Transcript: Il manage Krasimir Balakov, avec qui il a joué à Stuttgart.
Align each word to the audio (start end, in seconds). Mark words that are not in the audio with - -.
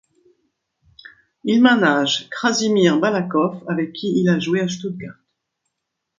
Il 1.43 1.61
manage 1.61 2.27
Krasimir 2.31 2.99
Balakov, 2.99 3.63
avec 3.67 3.93
qui 3.93 4.19
il 4.19 4.29
a 4.29 4.39
joué 4.39 4.59
à 4.61 4.67
Stuttgart. 4.67 5.13